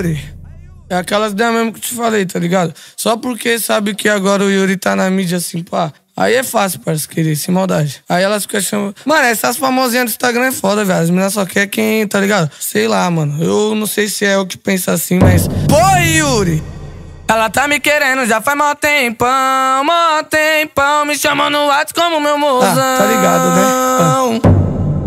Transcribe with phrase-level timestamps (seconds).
[0.00, 0.34] Yuri!
[0.88, 2.74] É aquelas ideias mesmo que eu te falei, tá ligado?
[2.96, 5.92] Só porque sabe que agora o Yuri tá na mídia assim, pá.
[6.16, 8.02] Aí é fácil, parceiro, querer, sem maldade.
[8.08, 8.94] Aí elas ficam chamando.
[9.06, 11.00] Mano, essas famosinhas do Instagram é foda, velho.
[11.00, 12.50] As meninas só querem quem, tá ligado?
[12.58, 13.42] Sei lá, mano.
[13.42, 15.46] Eu não sei se é o que pensa assim, mas.
[15.46, 16.62] Pô, Yuri!
[17.28, 21.04] Ela tá me querendo já faz mó tempão, mó tempão.
[21.04, 22.68] Me chamando no WhatsApp como meu mozão.
[22.68, 23.62] Ah, tá ligado, né?
[23.62, 24.50] Ah.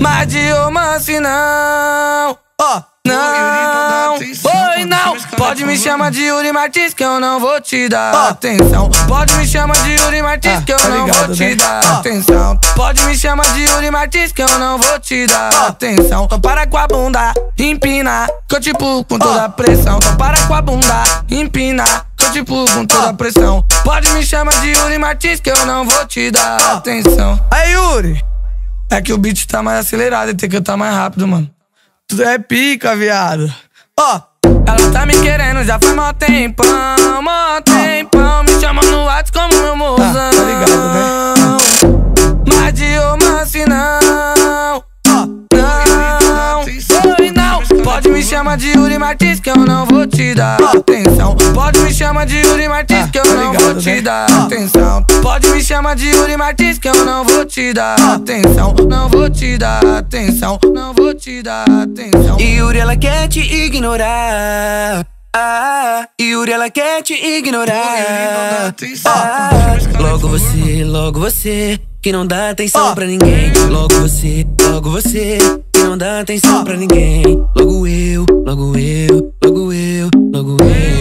[0.00, 2.38] Mas de romance não.
[2.60, 2.78] Ó.
[2.78, 2.91] Oh.
[3.04, 8.28] Não, oi não, pode me chamar de Yuri Martins que eu não vou te dar
[8.28, 8.88] atenção.
[9.08, 11.54] Pode me chamar de Yuri Martins ah, que eu tá não vou te né?
[11.56, 12.56] dar atenção.
[12.76, 16.24] Pode me chamar de Yuri Martins que eu não vou te dar atenção.
[16.26, 19.96] Então para com a bunda, empina, que eu tipo com toda a pressão.
[19.96, 21.84] Então para com a bunda, empina,
[22.16, 23.64] que eu tipo com toda a pressão.
[23.82, 27.44] Pode me chamar de Yuri Martins que eu não vou te dar atenção.
[27.50, 28.24] Aí Yuri,
[28.88, 31.50] é que o beat tá mais acelerado e tem que cantar mais rápido, mano.
[32.14, 33.50] Tu é pica, viado.
[33.98, 38.44] Ó, oh, ela tá me querendo já faz mó tempão, mó tempão.
[38.44, 40.11] Me chama no WhatsApp como meu mozão.
[48.42, 51.36] Pode me chamar de Yuri Martins que eu não vou te dar atenção.
[51.54, 54.00] Pode me chamar de Yuri Martins que eu tá não vou te né?
[54.00, 55.02] dar atenção.
[55.22, 58.74] Pode me chamar de Yuri Martins que eu não vou te dar atenção.
[58.88, 60.58] Não vou te dar atenção.
[60.74, 62.36] Não vou te dar atenção.
[62.40, 65.06] Yuri, ela quer te ignorar.
[65.34, 68.74] Ah, Yuri, ela quer te ignorar.
[69.06, 73.52] Ah, logo você, logo você, que não dá atenção pra ninguém.
[73.70, 75.38] Logo você, logo você,
[75.82, 77.22] não dá atenção pra ninguém.
[77.56, 80.92] Logo eu, logo eu, logo eu, logo eu.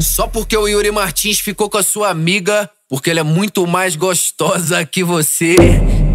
[0.00, 3.96] Só porque o Yuri Martins ficou com a sua amiga, porque ela é muito mais
[3.96, 5.56] gostosa que você.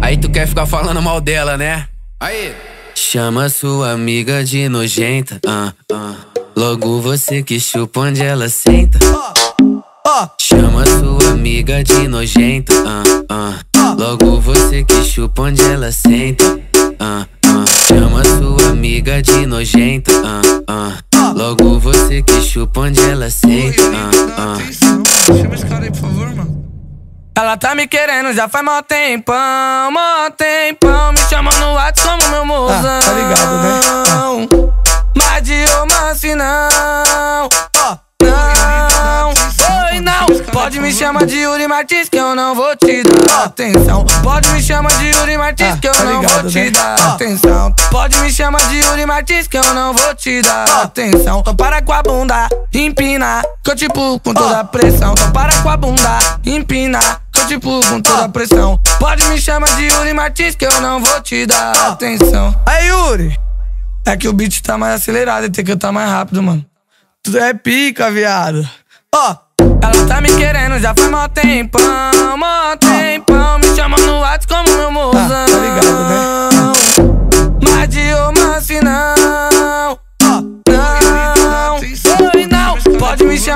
[0.00, 1.88] Aí tu quer ficar falando mal dela, né?
[2.20, 2.54] Aí.
[2.94, 5.40] Chama sua amiga de nojenta.
[5.46, 6.14] Ah, ah.
[6.56, 8.98] Logo você que chupa onde ela senta.
[10.40, 12.72] Chama sua amiga de nojenta.
[12.86, 13.02] Ah,
[13.76, 13.94] ah.
[13.98, 16.60] Logo você que chupa onde ela senta.
[17.00, 17.64] Ah, ah.
[17.86, 20.10] Chama sua amiga de nojenta.
[20.24, 21.32] Ah, ah.
[21.34, 23.82] Logo você que chupa onde ela senta.
[24.36, 25.36] Ah, ah.
[25.36, 26.64] Chama esse cara aí, por favor, mano.
[27.36, 31.12] Ela tá me querendo já faz mó tempão, mó tempão.
[31.12, 32.76] Me chama no WhatsApp como meu mozão.
[32.76, 34.67] Ah, tá ligado, né?
[40.98, 44.04] Pode me chamar de Yuri Martins que eu não vou te dar atenção.
[44.20, 46.70] Pode me chamar de Yuri Martins que eu tá não vou te né?
[46.72, 47.72] dar atenção.
[47.88, 51.38] Pode me chamar de Yuri Martins que eu não vou te dar atenção.
[51.38, 55.12] Então para com a bunda, empina, que eu tipo com toda a pressão.
[55.12, 56.98] Então para com a bunda, empina
[57.46, 58.80] tipo com toda a pressão.
[58.98, 62.60] Pode me chamar de Yuri Martins que eu não vou te dar atenção.
[62.66, 63.38] Aí, Yuri!
[64.04, 66.66] É que o beat tá mais acelerado e tem que cantar mais rápido, mano.
[67.22, 68.68] Tu é pica, viado.
[69.14, 69.47] Ó,
[69.94, 73.58] ela tá me querendo já faz mó tempão, mó tempão.
[73.58, 75.22] Me chama no WhatsApp como meu mozão.
[75.22, 76.87] Ah, tá ligado, né?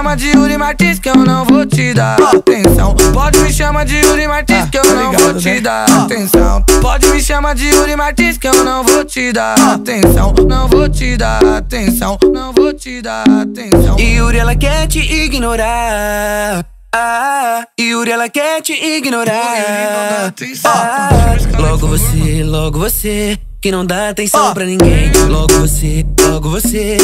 [0.02, 2.94] Pode me chamar de Yuri Martins que eu não vou te dar atenção.
[3.14, 5.60] Pode me chamar de Yuri Martins que eu tá não vou te né?
[5.60, 6.62] dar atenção.
[6.82, 10.34] Pode me chamar de Yuri Martins que eu não vou te dar atenção.
[10.48, 12.18] Não vou te dar atenção.
[12.34, 13.96] Não vou te dar atenção.
[13.96, 16.66] Yuri, ela quer te ignorar.
[16.92, 20.34] Ah, Yuri, ela quer te ignorar.
[20.64, 25.12] Ah, logo você, logo você, que não dá atenção pra ninguém.
[25.28, 26.96] Logo você, logo você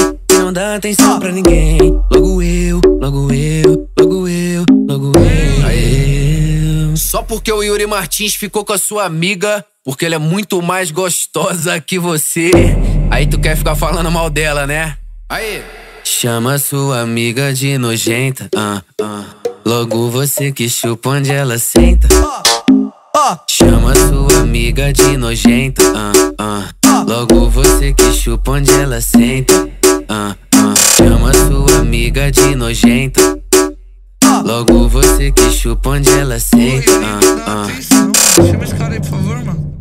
[0.49, 1.79] não dá atenção pra ninguém.
[2.11, 2.78] Logo eu,
[3.09, 5.67] logo eu, logo eu, logo eu.
[5.67, 6.95] Aê.
[6.95, 10.91] Só porque o Yuri Martins ficou com a sua amiga, porque ela é muito mais
[10.91, 12.51] gostosa que você.
[13.11, 14.97] Aí tu quer ficar falando mal dela, né?
[15.27, 15.63] Aí.
[16.05, 18.49] Chama sua amiga de nojenta.
[18.55, 19.25] Ah, ah.
[19.65, 22.09] Logo você que chupa onde ela senta.
[23.49, 25.83] Chama sua amiga de nojenta.
[25.95, 27.05] Ah, ah.
[27.07, 29.68] Logo você que chupa onde ela senta
[32.79, 33.21] nojenta.
[34.45, 36.91] Logo você que chupa onde ela senta.
[37.47, 38.47] Ah, ah.
[38.47, 39.78] Chama esse cara aí, por favor, mano.